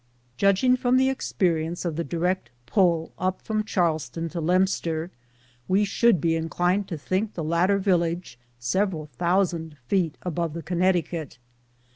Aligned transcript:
Judging 0.35 0.75
from 0.75 0.97
the 0.97 1.11
experience 1.11 1.85
of 1.85 1.95
the 1.95 2.03
direct 2.03 2.49
pull 2.65 3.13
up 3.19 3.39
from 3.39 3.63
Charlestown 3.63 4.29
to 4.29 4.41
Lempster, 4.41 5.11
we 5.67 5.85
should 5.85 6.19
be 6.19 6.35
inclined 6.35 6.87
to 6.87 6.97
think 6.97 7.35
the 7.35 7.43
latter 7.43 7.77
village 7.77 8.39
several 8.57 9.11
thou 9.19 9.43
sand 9.43 9.77
feet 9.89 10.17
above 10.25 10.53
the 10.55 10.63
Connecticut. 10.63 11.37